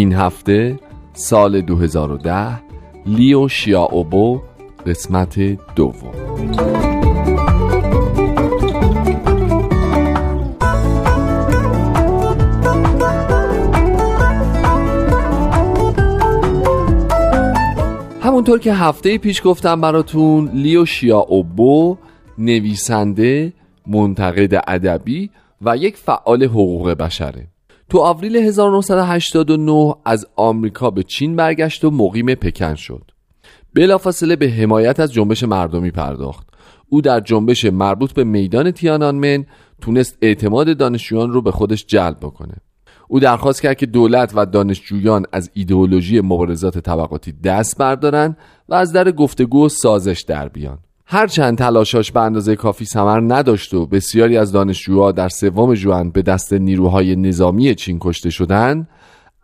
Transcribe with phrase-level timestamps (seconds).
[0.00, 0.78] این هفته
[1.12, 2.60] سال 2010
[3.06, 4.40] لیو شیاوبو
[4.86, 5.38] قسمت
[5.76, 6.12] دوم.
[18.22, 21.96] همونطور که هفته پیش گفتم براتون لیو شیاوبو
[22.38, 23.52] نویسنده
[23.86, 25.30] منتقد ادبی
[25.62, 27.46] و یک فعال حقوق بشره.
[27.90, 33.10] تو آوریل 1989 از آمریکا به چین برگشت و مقیم پکن شد.
[33.74, 36.46] بلافاصله به حمایت از جنبش مردمی پرداخت.
[36.88, 39.46] او در جنبش مربوط به میدان تیانانمن
[39.80, 42.54] تونست اعتماد دانشجویان رو به خودش جلب بکنه.
[43.08, 48.36] او درخواست کرد که دولت و دانشجویان از ایدئولوژی مبارزات طبقاتی دست بردارن
[48.68, 50.78] و از در گفتگو و سازش در بیان.
[51.12, 56.22] هرچند تلاشاش به اندازه کافی ثمر نداشت و بسیاری از دانشجوها در سوم جوان به
[56.22, 58.88] دست نیروهای نظامی چین کشته شدند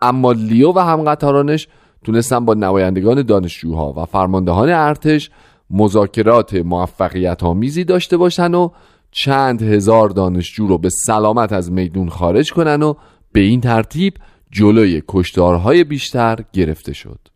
[0.02, 1.68] اما لیو و همقطارانش
[2.04, 5.30] تونستن با نمایندگان دانشجوها و فرماندهان ارتش
[5.70, 8.68] مذاکرات موفقیت آمیزی داشته باشن و
[9.10, 12.94] چند هزار دانشجو رو به سلامت از میدون خارج کنن و
[13.32, 14.14] به این ترتیب
[14.50, 17.35] جلوی کشتارهای بیشتر گرفته شد.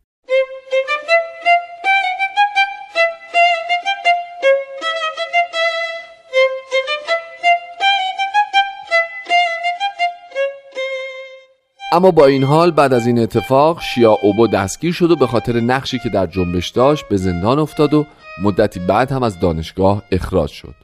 [11.93, 15.61] اما با این حال بعد از این اتفاق شیا اوبو دستگیر شد و به خاطر
[15.61, 18.07] نقشی که در جنبش داشت به زندان افتاد و
[18.43, 20.75] مدتی بعد هم از دانشگاه اخراج شد.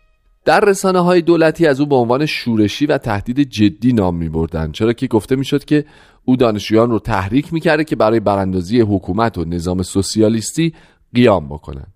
[0.45, 4.73] در رسانه های دولتی از او به عنوان شورشی و تهدید جدی نام می بردن
[4.73, 5.85] چرا که گفته می شد که
[6.25, 10.75] او دانشجویان رو تحریک می کرده که برای براندازی حکومت و نظام سوسیالیستی
[11.15, 11.87] قیام بکنن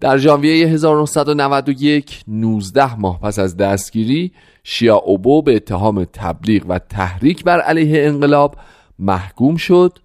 [0.00, 4.32] در ژانویه 1991 19 ماه پس از دستگیری
[4.64, 8.56] شیا اوبو به اتهام تبلیغ و تحریک بر علیه انقلاب
[8.98, 9.98] محکوم شد.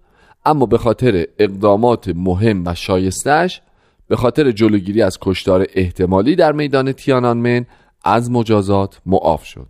[0.44, 3.62] اما به خاطر اقدامات مهم و شایستش
[4.08, 7.66] به خاطر جلوگیری از کشتار احتمالی در میدان تیانانمن
[8.04, 9.66] از مجازات معاف شد.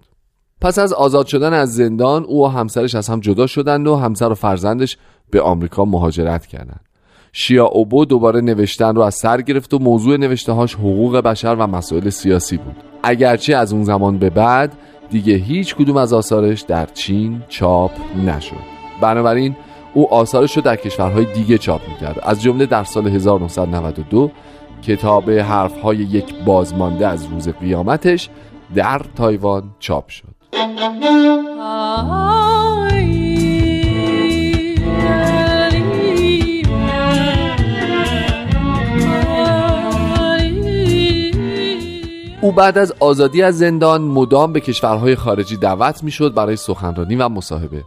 [0.60, 4.28] پس از آزاد شدن از زندان او و همسرش از هم جدا شدند و همسر
[4.28, 4.96] و فرزندش
[5.30, 6.91] به آمریکا مهاجرت کردند.
[7.32, 12.10] شیا اوبو دوباره نوشتن رو از سر گرفت و موضوع نوشتهاش حقوق بشر و مسائل
[12.10, 12.76] سیاسی بود.
[13.02, 14.72] اگرچه از اون زمان به بعد
[15.10, 17.90] دیگه هیچ کدوم از آثارش در چین چاپ
[18.26, 18.56] نشد.
[19.00, 19.56] بنابراین
[19.94, 22.20] او آثارش رو در کشورهای دیگه چاپ می‌کرد.
[22.22, 24.30] از جمله در سال 1992
[24.82, 28.28] کتاب حرفهای یک بازمانده از روز قیامتش
[28.74, 30.32] در تایوان چاپ شد.
[42.52, 47.84] بعد از آزادی از زندان مدام به کشورهای خارجی دعوت می‌شد برای سخنرانی و مصاحبه.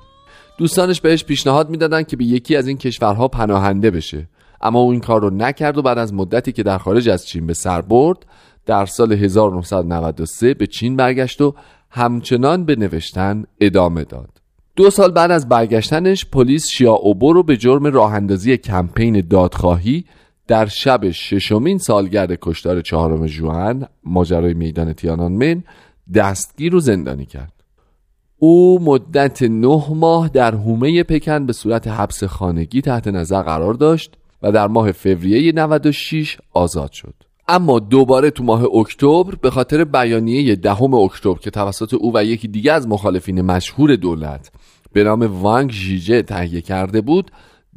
[0.58, 4.28] دوستانش بهش پیشنهاد می‌دادند که به یکی از این کشورها پناهنده بشه.
[4.62, 7.48] اما او این کار رو نکرد و بعد از مدتی که در خارج از چین
[7.48, 8.18] به سر برد
[8.66, 11.56] در سال 1993 به چین برگشت و
[11.90, 14.30] همچنان به نوشتن ادامه داد.
[14.76, 20.06] دو سال بعد از برگشتنش پلیس شیا اوبو رو به جرم راه اندازی کمپین دادخواهی
[20.48, 25.64] در شب ششمین سالگرد کشتار چهارم جوان ماجرای میدان تیانانمن
[26.14, 27.54] دستگیر و زندانی کرد.
[28.38, 34.14] او مدت نه ماه در حومه پکن به صورت حبس خانگی تحت نظر قرار داشت
[34.42, 37.14] و در ماه فوریه 96 آزاد شد.
[37.48, 42.48] اما دوباره تو ماه اکتبر به خاطر بیانیه دهم اکتبر که توسط او و یکی
[42.48, 44.52] دیگه از مخالفین مشهور دولت
[44.94, 47.32] به نام وانگ جیجه تهیه کرده بود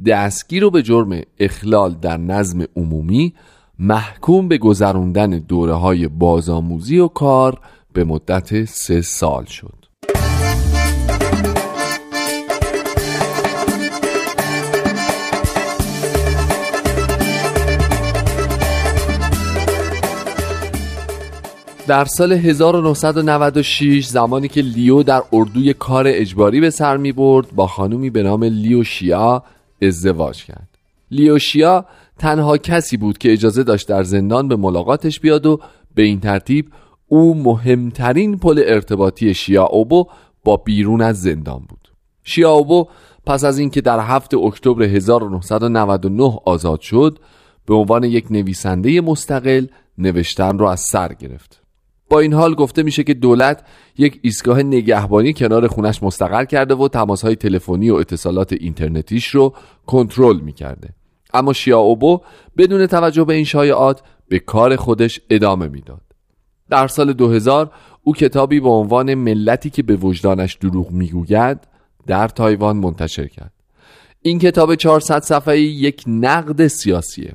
[0.06, 3.34] دستگیر رو به جرم اخلال در نظم عمومی
[3.78, 7.60] محکوم به گذراندن دوره های بازآموزی و کار
[7.92, 9.74] به مدت سه سال شد.
[21.86, 27.66] در سال 1996 زمانی که لیو در اردوی کار اجباری به سر می برد با
[27.66, 29.42] خانومی به نام لیو شیا
[29.82, 30.78] ازدواج کرد.
[31.10, 31.84] لیو شیا
[32.18, 35.60] تنها کسی بود که اجازه داشت در زندان به ملاقاتش بیاد و
[35.94, 36.72] به این ترتیب
[37.08, 40.06] او مهمترین پل ارتباطی شیا اوبو
[40.44, 41.88] با بیرون از زندان بود.
[42.22, 42.88] شیا اوبو
[43.26, 47.18] پس از اینکه در هفت اکتبر 1999 آزاد شد
[47.66, 49.66] به عنوان یک نویسنده مستقل
[49.98, 51.67] نوشتن را از سر گرفت.
[52.10, 53.64] با این حال گفته میشه که دولت
[53.98, 59.54] یک ایستگاه نگهبانی کنار خونش مستقر کرده و تماسهای تلفنی و اتصالات اینترنتیش رو
[59.86, 60.88] کنترل می‌کرده.
[61.34, 62.20] اما شیا اوبو
[62.56, 66.00] بدون توجه به این شایعات به کار خودش ادامه می‌داد.
[66.70, 67.70] در سال 2000
[68.02, 71.58] او کتابی با عنوان ملتی که به وجدانش دروغ می‌گوید
[72.06, 73.52] در تایوان منتشر کرد.
[74.22, 77.32] این کتاب 400 صفحه‌ای یک نقد سیاسیه.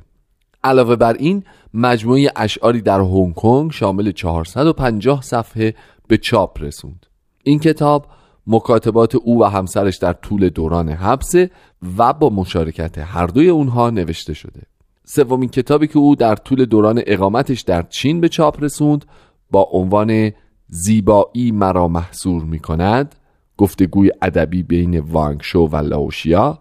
[0.64, 1.44] علاوه بر این
[1.74, 5.74] مجموعه اشعاری در هنگ کنگ شامل 450 صفحه
[6.08, 7.06] به چاپ رسوند.
[7.42, 8.06] این کتاب
[8.46, 11.50] مکاتبات او و همسرش در طول دوران حبسه
[11.98, 14.62] و با مشارکت هر دوی اونها نوشته شده.
[15.04, 19.04] سومین کتابی که او در طول دوران اقامتش در چین به چاپ رسوند
[19.50, 20.32] با عنوان
[20.68, 23.14] زیبایی مرا محصور می کند
[23.56, 26.58] گفتگوی ادبی بین وانگ شو و لاوشیا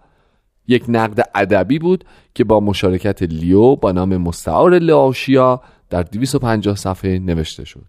[0.67, 2.03] یک نقد ادبی بود
[2.35, 7.85] که با مشارکت لیو با نام مستعار لاوشیا در 250 صفحه نوشته شد.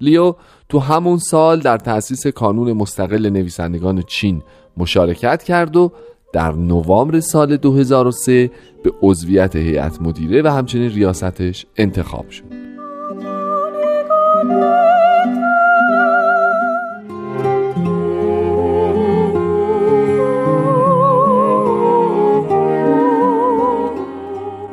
[0.00, 0.34] لیو
[0.68, 4.42] تو همون سال در تأسیس کانون مستقل نویسندگان چین
[4.76, 5.92] مشارکت کرد و
[6.32, 8.50] در نوامبر سال 2003
[8.84, 12.44] به عضویت هیئت مدیره و همچنین ریاستش انتخاب شد.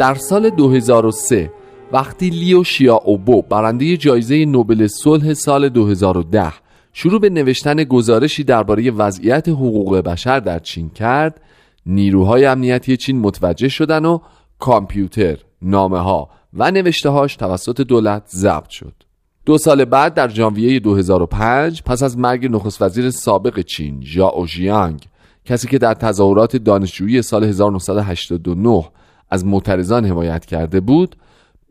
[0.02, 1.52] در سال 2003
[1.92, 6.54] وقتی لیو شیا اوبو برنده جایزه نوبل صلح سال 2010
[6.94, 11.42] شروع به نوشتن گزارشی درباره وضعیت حقوق بشر در چین کرد
[11.86, 14.20] نیروهای امنیتی چین متوجه شدن و
[14.60, 18.94] کامپیوتر، نامه ها و نوشته هاش توسط دولت ضبط شد.
[19.46, 25.06] دو سال بعد در ژانویه 2005 پس از مرگ نخست وزیر سابق چین ژائو ژیانگ
[25.46, 28.84] کسی که در تظاهرات دانشجویی سال 1989
[29.32, 31.16] از معترضان حمایت کرده بود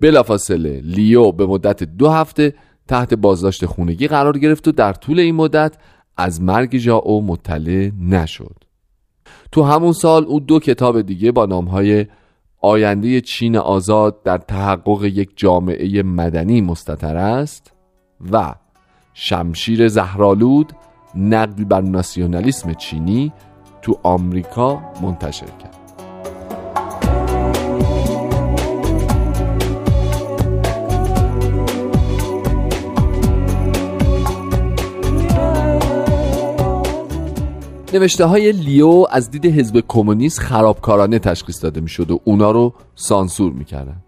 [0.01, 2.55] بلافاصله لیو به مدت دو هفته
[2.89, 5.77] تحت بازداشت خونگی قرار گرفت و در طول این مدت
[6.17, 8.57] از مرگ ژائو مطلع نشد.
[9.53, 12.07] تو همون سال او دو کتاب دیگه با نامهای
[12.61, 17.73] آینده چین آزاد در تحقق یک جامعه مدنی مستطر است
[18.33, 18.55] و
[19.15, 20.73] شمشیر زهرالود
[21.15, 23.33] نقدی بر ناسیونالیسم چینی
[23.83, 25.80] تو آمریکا منتشر کرد.
[37.95, 43.53] نوشته های لیو از دید حزب کمونیست خرابکارانه تشخیص داده می‌شد و اونا رو سانسور
[43.53, 44.03] می‌کردن.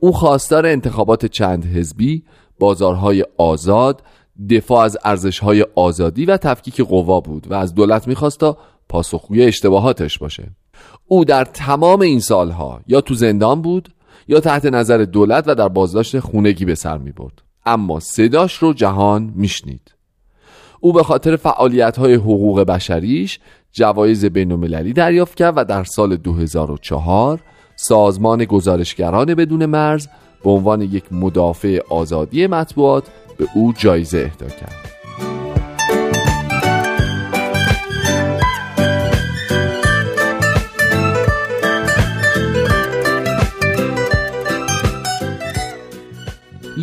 [0.00, 2.22] او خواستار انتخابات چند حزبی
[2.58, 4.02] بازارهای آزاد
[4.50, 10.18] دفاع از ارزشهای آزادی و تفکیک قوا بود و از دولت می‌خواست تا پاسخگوی اشتباهاتش
[10.18, 10.50] باشه.
[11.06, 13.88] او در تمام این سالها یا تو زندان بود
[14.28, 18.72] یا تحت نظر دولت و در بازداشت خونگی به سر می برد اما صداش رو
[18.72, 19.94] جهان میشنید.
[20.84, 23.38] او به خاطر فعالیت های حقوق بشریش
[23.72, 24.60] جوایز بین
[24.92, 27.40] دریافت کرد و در سال 2004
[27.76, 30.08] سازمان گزارشگران بدون مرز
[30.44, 33.04] به عنوان یک مدافع آزادی مطبوعات
[33.38, 34.93] به او جایزه اهدا کرد.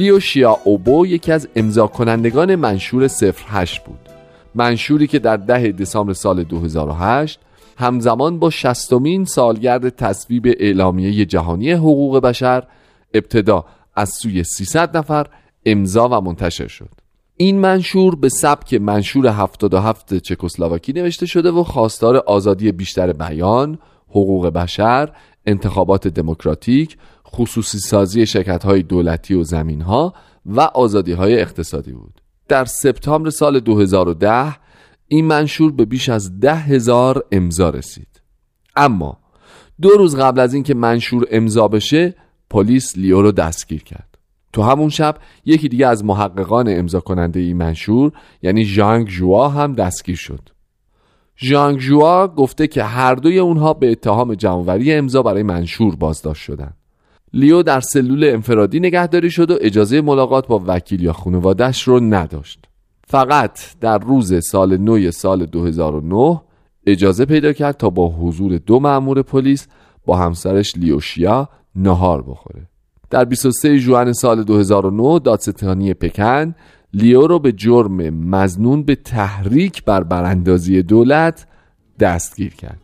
[0.01, 3.09] لیو شیا اوبو یکی از امضا کنندگان منشور
[3.47, 3.99] 08 بود.
[4.55, 7.39] منشوری که در ده دسامبر سال 2008
[7.77, 12.63] همزمان با شستمین سالگرد تصویب اعلامیه جهانی حقوق بشر
[13.13, 13.65] ابتدا
[13.95, 15.27] از سوی 300 نفر
[15.65, 16.89] امضا و منتشر شد.
[17.37, 23.79] این منشور به سبک منشور 77 چکسلواکی نوشته شده و خواستار آزادی بیشتر بیان،
[24.09, 25.09] حقوق بشر،
[25.45, 26.97] انتخابات دموکراتیک،
[27.35, 30.13] خصوصی سازی شرکت های دولتی و زمین ها
[30.45, 32.21] و آزادی های اقتصادی بود.
[32.47, 34.55] در سپتامبر سال 2010
[35.07, 38.21] این منشور به بیش از ده هزار امضا رسید.
[38.75, 39.17] اما
[39.81, 42.15] دو روز قبل از اینکه منشور امضا بشه
[42.49, 44.17] پلیس لیو رو دستگیر کرد.
[44.53, 48.11] تو همون شب یکی دیگه از محققان امضا کننده این منشور
[48.41, 50.49] یعنی ژانگ ژوا هم دستگیر شد.
[51.37, 56.77] ژانگ ژوا گفته که هر دوی اونها به اتهام جمعوری امضا برای منشور بازداشت شدند
[57.33, 62.65] لیو در سلول انفرادی نگهداری شد و اجازه ملاقات با وکیل یا خانوادش رو نداشت.
[63.07, 66.41] فقط در روز سال نو سال 2009
[66.85, 69.67] اجازه پیدا کرد تا با حضور دو مأمور پلیس
[70.05, 72.67] با همسرش لیوشیا نهار بخوره.
[73.09, 76.55] در 23 ژوئن سال 2009 دادستانی پکن
[76.93, 81.47] لیو رو به جرم مزنون به تحریک بر براندازی دولت
[81.99, 82.80] دستگیر کرد.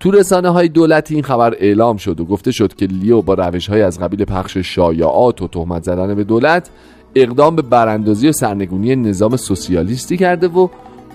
[0.00, 3.68] تو رسانه های دولتی این خبر اعلام شد و گفته شد که لیو با روش
[3.68, 6.70] های از قبیل پخش شایعات و تهمت زدن به دولت
[7.14, 10.68] اقدام به براندازی و سرنگونی نظام سوسیالیستی کرده و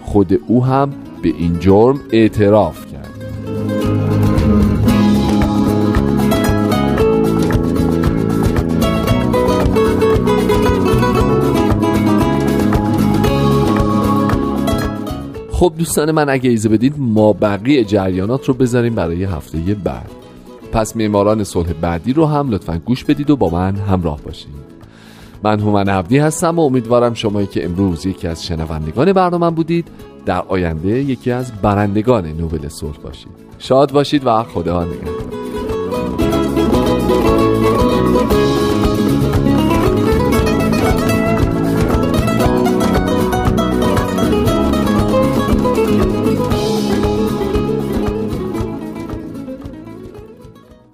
[0.04, 0.90] خود او هم
[1.22, 3.12] به این جرم اعتراف کرد.
[15.63, 20.10] خب دوستان من اگه ایزه بدید ما بقیه جریانات رو بذاریم برای هفته بعد.
[20.72, 24.48] پس معماران صلح بعدی رو هم لطفا گوش بدید و با من همراه باشید
[25.43, 29.88] من هومن عبدی هستم و امیدوارم شمایی که امروز یکی از شنوندگان برنامه بودید
[30.25, 33.32] در آینده یکی از برندگان نوبل صلح باشید.
[33.60, 35.52] شاد باشید و خدا نگهدار